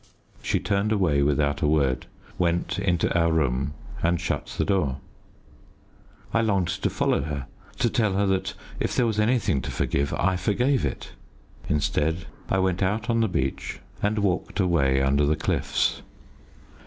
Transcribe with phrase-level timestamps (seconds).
[0.41, 2.07] She turned away without a word,
[2.39, 4.97] went into our room, and shut the door.
[6.33, 7.45] I longed to follow her,
[7.77, 11.11] to tell her that if there was anything to forgive I forgave it.
[11.69, 16.01] Instead, I went out on the beach, and walked away under the cliffs.